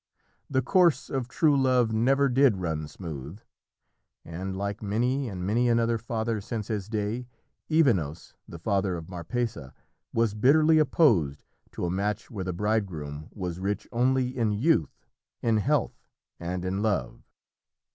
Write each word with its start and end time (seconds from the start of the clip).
"The 0.49 0.63
course 0.63 1.11
of 1.11 1.27
true 1.27 1.55
love 1.55 1.93
never 1.93 2.27
did 2.27 2.57
run 2.57 2.87
smooth," 2.87 3.39
and, 4.25 4.57
like 4.57 4.81
many 4.81 5.29
and 5.29 5.45
many 5.45 5.69
another 5.69 5.99
father 5.99 6.41
since 6.41 6.69
his 6.69 6.89
day, 6.89 7.27
Evenos, 7.69 8.33
the 8.47 8.57
father 8.57 8.97
of 8.97 9.09
Marpessa, 9.09 9.75
was 10.11 10.33
bitterly 10.33 10.79
opposed 10.79 11.43
to 11.73 11.85
a 11.85 11.91
match 11.91 12.31
where 12.31 12.43
the 12.45 12.51
bridegroom 12.51 13.29
was 13.31 13.59
rich 13.59 13.87
only 13.91 14.35
in 14.35 14.51
youth, 14.53 15.05
in 15.43 15.57
health, 15.57 16.01
and 16.39 16.65
in 16.65 16.81
love. 16.81 17.21